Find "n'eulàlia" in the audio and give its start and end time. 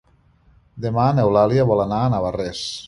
1.19-1.67